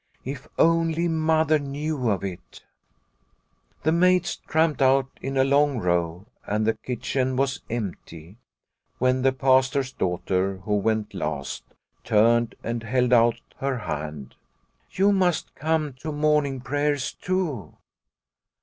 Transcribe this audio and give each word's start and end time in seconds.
If 0.25 0.47
only 0.57 1.07
Mother 1.07 1.59
knew 1.59 2.09
of 2.09 2.23
it!" 2.23 2.63
The 3.83 3.91
maids 3.91 4.35
tramped 4.35 4.81
out 4.81 5.05
in 5.21 5.37
a 5.37 5.43
long 5.43 5.77
row, 5.77 6.25
and 6.43 6.65
the 6.65 6.73
kitchen 6.73 7.35
was 7.35 7.61
empty, 7.69 8.37
when 8.97 9.21
the 9.21 9.31
Pastor's 9.31 9.91
daughter, 9.91 10.57
who 10.63 10.75
went 10.77 11.13
last, 11.13 11.63
turned 12.03 12.55
and 12.63 12.81
held 12.81 13.13
out 13.13 13.41
her 13.57 13.77
hand." 13.77 14.33
You 14.97 15.11
must 15.11 15.53
come 15.53 15.93
to 15.99 16.11
morning 16.11 16.61
prayers 16.61 17.13
too." 17.13 17.77